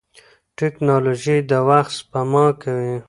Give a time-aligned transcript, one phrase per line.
[0.57, 2.95] ټکنالوژي د وخت سپما کوي.